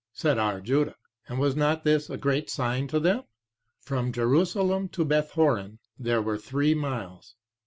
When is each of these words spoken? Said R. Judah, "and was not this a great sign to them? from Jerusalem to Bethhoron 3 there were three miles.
Said 0.13 0.39
R. 0.39 0.59
Judah, 0.61 0.95
"and 1.27 1.37
was 1.37 1.55
not 1.55 1.83
this 1.83 2.09
a 2.09 2.17
great 2.17 2.49
sign 2.49 2.87
to 2.87 2.99
them? 2.99 3.21
from 3.81 4.11
Jerusalem 4.11 4.89
to 4.89 5.05
Bethhoron 5.05 5.77
3 5.77 5.79
there 5.99 6.23
were 6.23 6.39
three 6.39 6.73
miles. 6.73 7.35